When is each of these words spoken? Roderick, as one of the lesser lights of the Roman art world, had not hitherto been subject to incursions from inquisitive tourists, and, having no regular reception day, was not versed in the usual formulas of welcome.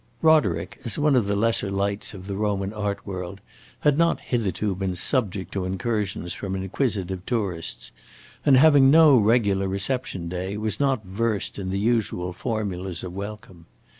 Roderick, 0.23 0.79
as 0.83 0.97
one 0.97 1.15
of 1.15 1.27
the 1.27 1.35
lesser 1.35 1.69
lights 1.69 2.15
of 2.15 2.25
the 2.25 2.35
Roman 2.35 2.73
art 2.73 3.05
world, 3.05 3.39
had 3.81 3.99
not 3.99 4.19
hitherto 4.19 4.73
been 4.73 4.95
subject 4.95 5.51
to 5.51 5.63
incursions 5.63 6.33
from 6.33 6.55
inquisitive 6.55 7.23
tourists, 7.27 7.91
and, 8.43 8.57
having 8.57 8.89
no 8.89 9.19
regular 9.19 9.67
reception 9.67 10.27
day, 10.27 10.57
was 10.57 10.79
not 10.79 11.05
versed 11.05 11.59
in 11.59 11.69
the 11.69 11.77
usual 11.77 12.33
formulas 12.33 13.03
of 13.03 13.13
welcome. 13.13 13.67